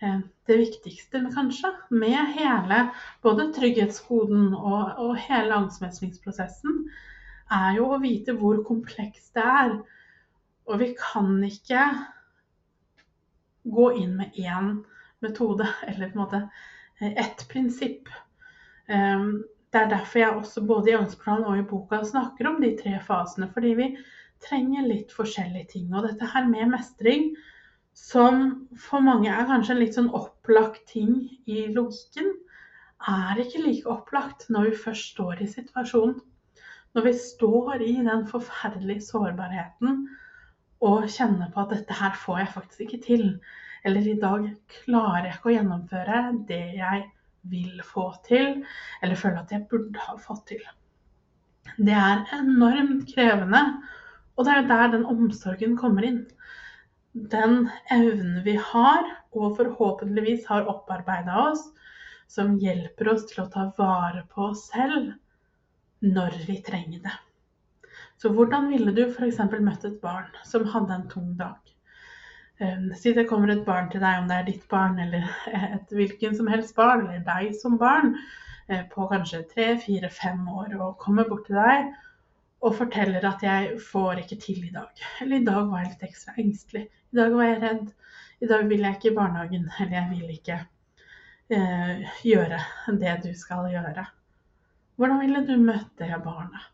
eh, 0.00 0.18
det 0.48 0.58
viktigste, 0.60 1.22
kanskje, 1.34 1.72
med 1.90 2.34
hele 2.36 2.82
både 3.24 3.50
trygghetskoden 3.56 4.52
og, 4.54 4.92
og 5.00 5.16
hele 5.28 5.56
angstmestringsprosessen, 5.62 6.84
er 7.50 7.78
jo 7.78 7.88
å 7.90 8.00
vite 8.02 8.36
hvor 8.38 8.60
komplekst 8.66 9.32
det 9.36 9.46
er. 9.46 9.78
Og 10.68 10.82
vi 10.82 10.92
kan 10.98 11.32
ikke 11.44 11.86
gå 13.70 13.88
inn 14.00 14.14
med 14.20 14.36
én 14.40 14.76
metode 15.20 15.66
eller 15.86 16.12
på 16.12 16.16
en 16.16 16.22
måte 16.22 16.44
ett 17.00 17.46
prinsipp. 17.48 18.08
Ehm, 18.88 19.42
det 19.72 19.80
er 19.80 19.92
derfor 19.92 20.18
jeg 20.18 20.36
også 20.36 20.64
både 20.66 20.90
i 20.90 20.98
ønskeplanen 20.98 21.46
og 21.46 21.58
i 21.58 21.66
boka 21.66 22.02
snakker 22.04 22.48
om 22.50 22.58
de 22.62 22.72
tre 22.78 22.96
fasene. 23.06 23.50
Fordi 23.54 23.74
vi 23.78 23.88
trenger 24.42 24.88
litt 24.88 25.14
forskjellige 25.14 25.72
ting. 25.76 25.88
Og 25.94 26.08
dette 26.08 26.28
her 26.32 26.48
med 26.48 26.72
mestring, 26.72 27.30
som 27.94 28.66
for 28.78 29.04
mange 29.04 29.30
er 29.30 29.48
kanskje 29.48 29.76
en 29.76 29.82
litt 29.82 29.96
sånn 29.98 30.12
opplagt 30.16 30.86
ting 30.90 31.14
i 31.46 31.66
logikken, 31.74 32.32
er 33.08 33.40
ikke 33.40 33.62
like 33.64 33.88
opplagt 33.88 34.48
når 34.52 34.70
vi 34.70 34.82
først 34.84 35.14
står 35.14 35.40
i 35.40 35.48
situasjonen. 35.48 36.18
Når 36.94 37.06
vi 37.06 37.12
står 37.14 37.84
i 37.86 37.94
den 38.02 38.26
forferdelige 38.26 39.04
sårbarheten 39.06 40.02
og 40.82 41.06
kjenner 41.12 41.52
på 41.54 41.62
at 41.62 41.74
dette 41.76 41.96
her 42.00 42.16
får 42.18 42.40
jeg 42.40 42.54
faktisk 42.56 42.80
ikke 42.86 43.02
til, 43.04 43.26
eller 43.84 44.08
i 44.08 44.18
dag 44.20 44.46
klarer 44.80 45.28
jeg 45.28 45.38
ikke 45.38 45.50
å 45.50 45.54
gjennomføre 45.54 46.20
det 46.48 46.64
jeg 46.78 47.06
vil 47.50 47.80
få 47.86 48.10
til, 48.26 48.60
eller 49.00 49.16
føler 49.16 49.40
at 49.42 49.54
jeg 49.54 49.66
burde 49.70 50.02
ha 50.04 50.16
fått 50.20 50.44
til. 50.52 50.62
Det 51.80 51.96
er 51.96 52.26
enormt 52.36 53.08
krevende, 53.14 53.62
og 54.36 54.46
det 54.46 54.56
er 54.56 54.68
der 54.68 54.92
den 54.96 55.08
omsorgen 55.08 55.76
kommer 55.80 56.06
inn. 56.06 56.26
den 57.10 57.64
evnen 57.90 58.44
vi 58.44 58.52
har, 58.54 59.06
og 59.34 59.56
forhåpentligvis 59.56 60.44
har 60.46 60.68
opparbeida 60.70 61.40
oss, 61.50 61.64
som 62.30 62.54
hjelper 62.62 63.10
oss 63.10 63.24
til 63.26 63.42
å 63.42 63.48
ta 63.50 63.64
vare 63.78 64.22
på 64.30 64.44
oss 64.52 64.68
selv 64.70 65.10
når 66.00 66.36
vi 66.46 66.60
trenger 66.62 67.02
det. 67.02 67.16
Så 68.22 68.30
hvordan 68.36 68.68
ville 68.70 68.94
du 68.94 69.02
f.eks. 69.08 69.40
møtt 69.58 69.84
et 69.88 69.98
barn 70.02 70.30
som 70.46 70.68
hadde 70.70 70.94
en 70.94 71.08
tung 71.10 71.34
dag? 71.40 71.69
Um, 72.60 72.90
si 72.92 73.14
det 73.16 73.24
kommer 73.28 73.48
et 73.54 73.64
barn 73.64 73.88
til 73.88 74.02
deg, 74.02 74.18
om 74.20 74.28
det 74.28 74.36
er 74.36 74.46
ditt 74.50 74.66
barn 74.68 74.98
eller 75.00 75.24
et 75.74 75.94
hvilken 75.96 76.36
som 76.36 76.50
helst 76.52 76.76
barn, 76.76 77.06
eller 77.06 77.24
deg 77.24 77.54
som 77.56 77.78
barn, 77.80 78.12
eh, 78.68 78.82
på 78.92 79.06
kanskje 79.08 79.46
tre, 79.54 79.70
fire, 79.80 80.10
fem 80.12 80.42
år, 80.48 80.74
og 80.76 80.98
kommer 81.00 81.28
bort 81.28 81.46
til 81.48 81.56
deg 81.56 81.88
og 82.60 82.74
forteller 82.76 83.24
at 83.24 83.42
'jeg 83.42 83.80
får 83.80 84.20
ikke 84.20 84.36
til 84.36 84.64
i 84.64 84.72
dag'. 84.74 85.04
Eller 85.22 85.40
'i 85.40 85.44
dag 85.44 85.70
var 85.70 85.78
jeg 85.78 85.88
litt 85.88 86.08
ekstra 86.10 86.34
engstelig'. 86.36 86.88
'I 87.12 87.16
dag 87.16 87.32
var 87.32 87.44
jeg 87.44 87.62
redd'. 87.62 87.94
'I 88.40 88.46
dag 88.46 88.68
vil 88.68 88.80
jeg 88.80 88.94
ikke 88.94 89.10
i 89.10 89.16
barnehagen'. 89.16 89.70
Eller 89.80 89.96
'jeg 89.96 90.10
vil 90.10 90.30
ikke 90.30 90.58
eh, 91.50 92.08
gjøre 92.24 92.60
det 93.00 93.16
du 93.24 93.34
skal 93.34 93.72
gjøre'. 93.72 94.06
Hvordan 94.96 95.20
ville 95.20 95.46
du 95.46 95.56
møtt 95.56 95.98
det 95.98 96.22
barnet? 96.24 96.64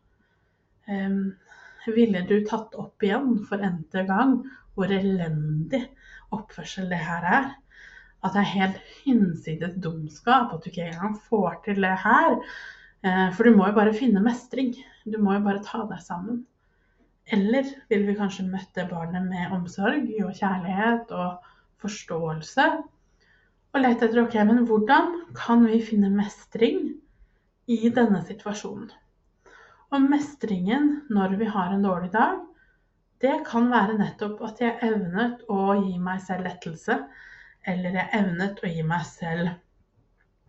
Um, 0.89 1.37
ville 1.87 2.27
du 2.27 2.45
tatt 2.45 2.75
opp 2.75 3.03
igjen 3.03 3.47
for 3.47 3.63
n-te 3.63 4.03
gang 4.07 4.41
hvor 4.77 4.93
elendig 4.93 5.83
oppførsel 6.37 6.91
det 6.93 7.01
her 7.01 7.25
er? 7.27 7.53
At 8.25 8.35
det 8.35 8.43
er 8.43 8.53
helt 8.55 8.81
hinsides 9.05 9.77
dumskap 9.83 10.53
at 10.53 10.65
du 10.65 10.71
ikke 10.71 10.91
engang 10.91 11.17
får 11.29 11.63
til 11.65 11.81
det 11.85 11.95
her. 12.03 12.37
Eh, 13.07 13.29
for 13.37 13.47
du 13.47 13.57
må 13.57 13.71
jo 13.71 13.77
bare 13.77 13.95
finne 13.97 14.23
mestring. 14.25 14.75
Du 15.05 15.19
må 15.23 15.37
jo 15.37 15.45
bare 15.47 15.65
ta 15.65 15.85
deg 15.89 16.03
sammen. 16.05 16.45
Eller 17.33 17.67
ville 17.91 18.07
vi 18.07 18.19
kanskje 18.19 18.47
møtt 18.47 18.71
det 18.79 18.87
barnet 18.91 19.25
med 19.27 19.55
omsorg 19.55 20.07
og 20.23 20.37
kjærlighet 20.39 21.11
og 21.15 21.49
forståelse? 21.83 22.67
Og 23.75 23.83
lett 23.83 24.03
etter 24.03 24.23
ok, 24.23 24.37
men 24.49 24.63
hvordan 24.69 25.11
kan 25.37 25.67
vi 25.67 25.83
finne 25.85 26.13
mestring 26.15 26.95
i 27.67 27.91
denne 27.91 28.23
situasjonen? 28.29 28.93
Og 29.95 30.07
mestringen 30.07 30.87
når 31.13 31.37
vi 31.41 31.51
har 31.51 31.75
en 31.75 31.85
dårlig 31.85 32.13
dag, 32.15 32.39
det 33.23 33.37
kan 33.47 33.71
være 33.73 33.97
nettopp 34.01 34.43
at 34.45 34.61
jeg 34.61 34.79
evnet 34.85 35.45
å 35.53 35.77
gi 35.79 35.97
meg 36.03 36.21
selv 36.25 36.49
lettelse. 36.49 36.99
Eller 37.67 37.97
jeg 37.99 38.13
evnet 38.19 38.61
å 38.63 38.71
gi 38.71 38.83
meg 38.87 39.07
selv 39.09 39.49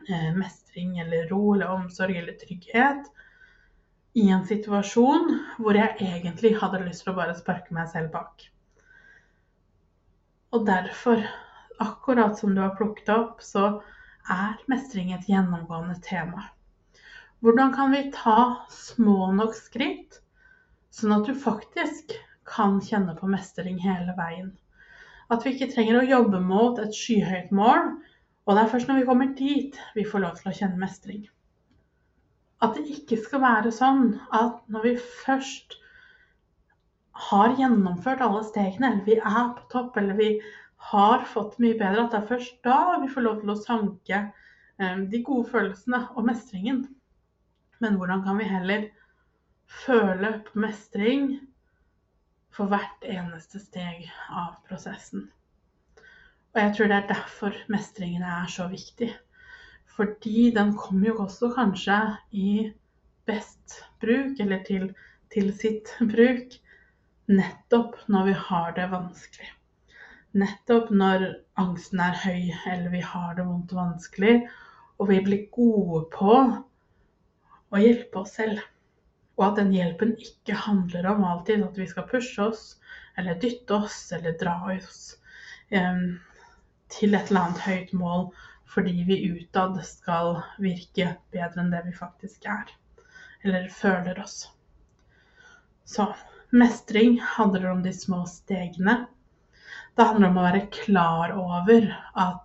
eh, 0.10 0.32
mestring 0.36 0.98
eller 1.02 1.30
ro 1.32 1.54
eller 1.56 1.72
omsorg 1.74 2.20
eller 2.20 2.36
trygghet 2.42 3.08
i 4.18 4.28
en 4.34 4.46
situasjon 4.50 5.32
hvor 5.62 5.78
jeg 5.78 5.98
egentlig 6.02 6.56
hadde 6.62 6.84
lyst 6.86 7.06
til 7.06 7.14
å 7.14 7.18
bare 7.20 7.38
sparke 7.38 7.74
meg 7.78 7.90
selv 7.92 8.12
bak. 8.14 8.48
Og 10.56 10.64
derfor, 10.68 11.22
akkurat 11.84 12.38
som 12.40 12.56
du 12.56 12.62
har 12.64 12.76
plukket 12.78 13.12
opp, 13.14 13.44
så 13.44 13.82
er 14.32 14.56
mestring 14.72 15.12
et 15.14 15.28
gjennomgående 15.30 16.00
tema. 16.04 16.48
Hvordan 17.46 17.74
kan 17.76 17.94
vi 17.94 18.08
ta 18.16 18.66
små 18.74 19.30
nok 19.38 19.54
skritt, 19.56 20.22
sånn 20.90 21.14
at 21.20 21.28
du 21.30 21.36
faktisk 21.38 22.16
kan 22.48 22.82
kjenne 22.84 23.16
på 23.18 23.30
mestring 23.32 23.80
hele 23.84 24.16
veien? 24.18 24.52
At 25.32 25.44
vi 25.44 25.56
ikke 25.56 25.72
trenger 25.74 26.02
å 26.02 26.08
jobbe 26.08 26.40
mot 26.44 26.80
et 26.80 26.96
skyhøyt 26.96 27.52
mål, 27.56 27.98
og 28.48 28.56
det 28.56 28.64
er 28.64 28.72
først 28.72 28.88
når 28.88 29.02
vi 29.02 29.10
kommer 29.10 29.34
dit 29.36 29.82
vi 29.96 30.08
får 30.08 30.24
lov 30.24 30.38
til 30.38 30.52
å 30.52 30.60
kjenne 30.62 30.80
mestring 30.80 31.26
at 32.64 32.78
det 32.78 32.88
ikke 32.94 33.20
skal 33.22 33.44
være 33.44 33.74
sånn 33.74 34.16
at 34.34 34.64
når 34.74 34.86
vi 34.86 34.94
først 35.26 35.78
har 37.28 37.56
gjennomført 37.58 38.22
alle 38.22 38.44
stegene, 38.46 38.92
eller 38.92 39.06
vi 39.06 39.18
er 39.18 39.52
på 39.58 39.66
topp, 39.74 39.98
eller 39.98 40.18
vi 40.18 40.30
har 40.92 41.26
fått 41.30 41.58
mye 41.62 41.78
bedre, 41.78 42.06
at 42.06 42.14
det 42.14 42.22
er 42.22 42.30
først 42.32 42.60
da 42.66 42.98
vi 43.02 43.10
får 43.14 43.26
lov 43.26 43.40
til 43.42 43.54
å 43.54 43.60
sanke 43.62 44.20
eh, 44.22 45.00
de 45.10 45.22
gode 45.26 45.50
følelsene 45.52 46.04
og 46.16 46.28
mestringen. 46.30 46.84
Men 47.82 47.98
hvordan 47.98 48.24
kan 48.26 48.38
vi 48.42 48.50
heller 48.50 48.88
føle 49.86 50.38
på 50.46 50.62
mestring 50.62 51.32
for 52.58 52.74
hvert 52.74 53.06
eneste 53.06 53.62
steg 53.62 54.08
av 54.34 54.58
prosessen? 54.68 55.28
Og 56.56 56.62
jeg 56.64 56.74
tror 56.74 56.90
det 56.90 56.98
er 56.98 57.10
derfor 57.12 57.58
mestringen 57.70 58.24
er 58.26 58.48
så 58.50 58.66
viktig. 58.72 59.12
Fordi 59.98 60.52
den 60.56 60.72
kommer 60.78 61.12
jo 61.12 61.18
også 61.24 61.52
kanskje 61.54 61.98
i 62.34 62.72
best 63.30 63.82
bruk, 64.02 64.40
eller 64.40 64.64
til, 64.66 64.88
til 65.34 65.52
sitt 65.54 65.92
bruk, 66.02 66.56
nettopp 67.30 67.98
når 68.08 68.30
vi 68.30 68.36
har 68.48 68.74
det 68.78 68.88
vanskelig. 68.92 69.52
Nettopp 70.38 70.90
når 70.94 71.28
angsten 71.62 72.02
er 72.04 72.18
høy, 72.24 72.42
eller 72.74 72.90
vi 72.94 73.04
har 73.06 73.38
det 73.38 73.46
vondt 73.46 73.74
og 73.76 73.82
vanskelig, 73.84 74.36
og 74.98 75.10
vi 75.12 75.20
blir 75.26 75.46
gode 75.54 76.04
på 76.14 76.36
å 77.70 77.82
hjelpe 77.82 78.22
oss 78.24 78.34
selv. 78.40 78.62
Og 79.38 79.44
at 79.52 79.60
den 79.62 79.74
hjelpen 79.76 80.16
ikke 80.18 80.58
handler 80.66 81.12
om 81.12 81.24
alltid 81.28 81.64
at 81.66 81.78
vi 81.78 81.88
skal 81.90 82.08
pushe 82.10 82.50
oss, 82.50 82.64
eller 83.18 83.38
dytte 83.42 83.78
oss, 83.78 84.00
eller 84.16 84.38
dra 84.40 84.56
oss 84.74 85.18
um, 85.72 86.18
til 86.94 87.14
et 87.14 87.30
eller 87.30 87.44
annet 87.44 87.66
høyt 87.68 87.94
mål 87.98 88.30
fordi 88.68 89.04
vi 89.08 89.16
utad 89.32 89.78
skal 89.88 90.42
virke 90.60 91.14
bedre 91.32 91.64
enn 91.64 91.72
det 91.72 91.86
vi 91.86 91.94
faktisk 91.96 92.46
er. 92.52 92.68
Eller 93.46 93.70
føler 93.72 94.20
oss. 94.20 94.42
Så 95.88 96.10
mestring 96.52 97.16
handler 97.24 97.70
om 97.72 97.84
de 97.86 97.94
små 97.96 98.26
stegene. 98.28 99.06
Det 99.96 100.06
handler 100.06 100.30
om 100.30 100.42
å 100.42 100.46
være 100.50 100.68
klar 100.74 101.34
over 101.40 101.88
at 102.14 102.44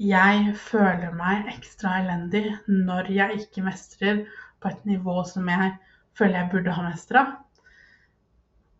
jeg 0.00 0.54
føler 0.60 1.14
meg 1.16 1.50
ekstra 1.54 1.98
elendig 2.02 2.44
når 2.68 3.10
jeg 3.12 3.42
ikke 3.42 3.64
mestrer 3.66 4.22
på 4.66 4.74
et 4.74 4.88
nivå 4.90 5.20
som 5.30 5.46
jeg 5.54 5.76
føler 6.18 6.40
jeg 6.42 6.52
burde 6.56 6.74
ha 6.74 6.88
mestra. 6.90 7.26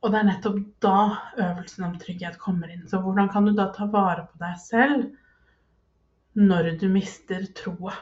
Og 0.03 0.13
det 0.13 0.19
er 0.19 0.27
nettopp 0.29 0.59
da 0.83 0.99
øvelsen 1.39 1.87
om 1.87 1.95
trygghet 2.03 2.37
kommer 2.43 2.75
inn. 2.75 2.85
Så 2.91 2.99
hvordan 3.05 3.31
kan 3.31 3.47
du 3.47 3.55
da 3.55 3.71
ta 3.75 3.87
vare 3.91 4.27
på 4.27 4.43
deg 4.43 4.59
selv? 4.63 5.07
når 6.37 6.77
du 6.81 6.89
mister 6.93 7.47
troa. 7.57 7.95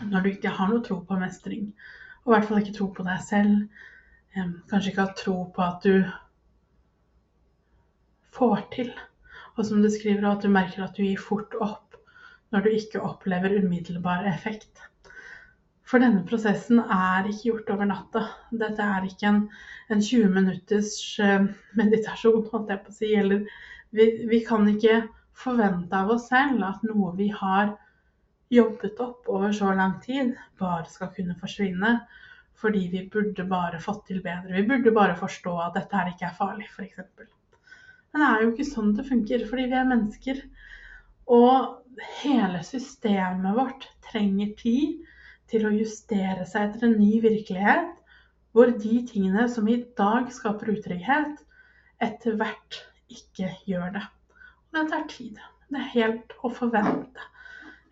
Når 0.00 0.20
du 0.20 0.28
ikke 0.30 0.52
har 0.52 0.68
noe 0.68 0.84
tro 0.84 0.98
på 1.04 1.16
mestring, 1.20 1.70
og 2.24 2.32
i 2.32 2.34
hvert 2.34 2.48
fall 2.48 2.60
ikke 2.60 2.74
tro 2.76 2.88
på 2.96 3.06
deg 3.06 3.22
selv. 3.24 3.54
Kanskje 4.68 4.92
ikke 4.92 5.06
ha 5.06 5.14
tro 5.16 5.36
på 5.54 5.64
at 5.64 5.86
du 5.86 5.94
får 8.36 8.66
til. 8.76 8.92
Og 9.56 9.64
som 9.66 9.80
du 9.80 9.88
skriver, 9.92 10.28
at 10.28 10.44
du 10.44 10.52
merker 10.52 10.84
at 10.84 10.96
du 10.96 11.04
gir 11.04 11.20
fort 11.20 11.56
opp 11.60 11.96
når 12.52 12.66
du 12.66 12.76
ikke 12.76 13.02
opplever 13.06 13.56
umiddelbar 13.62 14.28
effekt. 14.28 14.84
For 15.90 15.98
denne 15.98 16.22
prosessen 16.22 16.78
er 16.84 17.26
ikke 17.26 17.48
gjort 17.48 17.70
over 17.74 17.88
natta. 17.90 18.20
Dette 18.54 18.84
er 18.84 19.06
ikke 19.08 19.26
en, 19.26 19.40
en 19.90 20.02
20 20.06 20.28
minutters 20.36 20.92
eh, 21.18 21.48
meditasjon, 21.78 22.44
holdt 22.52 22.70
jeg 22.70 22.82
på 22.84 22.92
å 22.92 22.94
si. 22.94 23.10
Eller 23.18 23.42
vi, 23.96 24.06
vi 24.30 24.38
kan 24.46 24.68
ikke 24.70 25.00
forvente 25.40 25.98
av 25.98 26.12
oss 26.14 26.28
selv 26.30 26.62
at 26.68 26.86
noe 26.86 27.10
vi 27.18 27.26
har 27.34 27.74
jobbet 28.54 29.02
opp 29.02 29.26
over 29.30 29.54
så 29.54 29.74
lang 29.74 29.98
tid, 30.04 30.36
bare 30.62 30.86
skal 30.90 31.10
kunne 31.16 31.38
forsvinne. 31.42 31.96
Fordi 32.60 32.86
vi 32.92 33.06
burde 33.10 33.46
bare 33.50 33.82
fått 33.82 34.06
til 34.12 34.22
bedre. 34.22 34.54
Vi 34.60 34.66
burde 34.70 34.94
bare 34.94 35.18
forstå 35.18 35.58
at 35.66 35.78
dette 35.80 35.96
her 35.96 36.14
ikke 36.14 36.28
er 36.28 36.38
farlig, 36.38 36.70
f.eks. 36.70 36.98
Men 38.12 38.22
det 38.22 38.30
er 38.30 38.42
jo 38.44 38.50
ikke 38.54 38.70
sånn 38.70 38.94
det 38.94 39.10
funker, 39.10 39.46
fordi 39.50 39.70
vi 39.70 39.78
er 39.80 39.90
mennesker. 39.90 40.42
Og 41.34 42.10
hele 42.20 42.60
systemet 42.66 43.56
vårt 43.58 43.90
trenger 44.06 44.54
tid 44.60 45.00
til 45.50 45.66
å 45.66 45.72
justere 45.74 46.46
seg 46.48 46.68
etter 46.68 46.86
en 46.88 46.98
ny 47.00 47.20
virkelighet, 47.24 47.90
hvor 48.54 48.70
de 48.82 49.00
tingene 49.06 49.46
som 49.50 49.68
i 49.70 49.80
dag 49.98 50.30
skaper 50.34 50.72
utrygghet, 50.74 51.42
etter 52.02 52.38
hvert 52.40 52.80
ikke 53.10 53.50
gjør 53.68 53.90
det. 53.98 54.04
Og 54.70 54.78
Det 54.78 54.86
tar 54.92 55.08
tid. 55.10 55.40
Det 55.70 55.78
er 55.78 55.92
helt 55.94 56.34
å 56.42 56.50
forvente. 56.54 57.26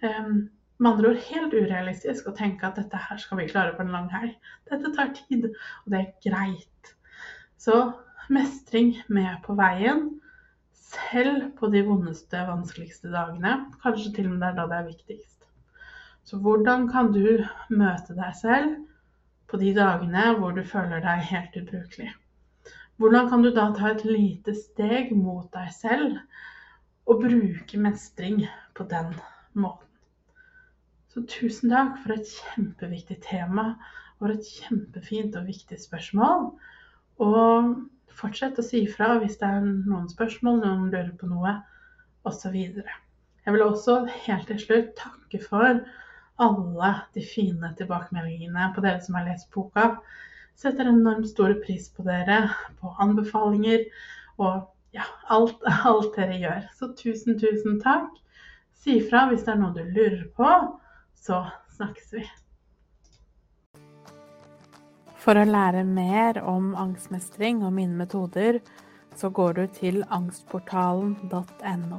Um, 0.03 0.49
med 0.79 0.93
andre 0.93 1.11
ord 1.13 1.23
helt 1.27 1.55
urealistisk 1.55 2.29
å 2.31 2.35
tenke 2.39 2.67
at 2.67 2.79
dette 2.79 2.99
her 3.09 3.19
skal 3.23 3.41
vi 3.41 3.49
klare 3.51 3.75
på 3.75 3.83
en 3.83 3.95
lang 3.95 4.07
helg. 4.13 4.37
Dette 4.71 4.93
tar 4.95 5.11
tid, 5.17 5.49
og 5.51 5.95
det 5.95 6.01
er 6.01 6.13
greit. 6.27 6.93
Så 7.59 7.81
mestring 8.31 8.95
med 9.11 9.41
på 9.47 9.57
veien, 9.59 10.05
selv 10.89 11.51
på 11.59 11.71
de 11.73 11.83
vondeste, 11.87 12.45
vanskeligste 12.47 13.11
dagene. 13.13 13.57
Kanskje 13.83 14.15
til 14.15 14.31
og 14.31 14.37
med 14.37 14.45
det 14.45 14.53
er 14.53 14.59
da 14.61 14.69
det 14.71 14.79
er 14.79 14.89
viktigst. 14.93 15.38
Så 16.29 16.37
hvordan 16.45 16.87
kan 16.93 17.09
du 17.15 17.41
møte 17.73 18.17
deg 18.17 18.35
selv 18.37 18.75
på 19.49 19.61
de 19.63 19.73
dagene 19.77 20.27
hvor 20.37 20.53
du 20.53 20.61
føler 20.67 21.01
deg 21.01 21.25
helt 21.31 21.57
ubrukelig? 21.57 22.11
Hvordan 23.01 23.31
kan 23.31 23.45
du 23.47 23.49
da 23.55 23.71
ta 23.73 23.95
et 23.95 24.05
lite 24.05 24.53
steg 24.59 25.15
mot 25.17 25.49
deg 25.55 25.73
selv 25.73 26.19
og 27.09 27.23
bruke 27.23 27.81
mestring 27.81 28.43
på 28.77 28.85
den 28.91 29.15
måten. 29.57 29.87
Så 31.09 31.25
tusen 31.25 31.73
takk 31.73 31.97
for 32.03 32.15
et 32.15 32.29
kjempeviktig 32.29 33.23
tema 33.25 33.71
og 34.21 34.35
et 34.35 34.51
kjempefint 34.59 35.39
og 35.41 35.49
viktig 35.49 35.79
spørsmål. 35.81 36.51
Og 37.25 37.71
fortsett 38.19 38.61
å 38.61 38.67
si 38.67 38.85
fra 38.93 39.15
hvis 39.23 39.39
det 39.41 39.49
er 39.49 39.65
noen 39.65 40.11
spørsmål, 40.13 40.61
noen 40.61 40.91
lurer 40.93 41.15
på 41.17 41.31
noe, 41.31 41.55
osv. 42.29 42.59
Jeg 42.59 43.55
vil 43.55 43.65
også 43.65 44.03
helt 44.27 44.51
til 44.51 44.61
slutt 44.61 44.93
takke 45.01 45.41
for 45.41 45.81
alle 46.39 46.95
de 47.15 47.23
fine 47.23 47.73
tilbakemeldingene 47.79 48.71
på 48.75 48.85
dere 48.85 49.03
som 49.05 49.19
har 49.19 49.27
lest 49.29 49.51
boka. 49.55 49.91
Setter 50.59 50.91
enormt 50.91 51.29
stor 51.31 51.55
pris 51.65 51.89
på 51.95 52.07
dere, 52.07 52.49
på 52.81 52.95
anbefalinger 53.03 53.87
og 54.39 54.67
ja, 54.95 55.07
alt, 55.31 55.63
alt 55.91 56.15
dere 56.17 56.41
gjør. 56.41 56.67
Så 56.79 56.93
tusen, 56.99 57.39
tusen 57.41 57.79
takk. 57.83 58.11
Si 58.79 59.01
fra 59.11 59.27
hvis 59.29 59.45
det 59.47 59.55
er 59.55 59.63
noe 59.63 59.75
du 59.75 59.83
lurer 59.83 60.27
på, 60.39 60.51
så 61.19 61.43
snakkes 61.77 62.13
vi. 62.15 62.27
For 65.19 65.37
å 65.37 65.45
lære 65.45 65.83
mer 65.85 66.39
om 66.47 66.71
angstmestring 66.79 67.65
og 67.67 67.75
mine 67.77 67.99
metoder, 67.99 68.63
så 69.19 69.29
går 69.35 69.59
du 69.59 69.65
til 69.75 70.05
angstportalen.no. 70.15 71.99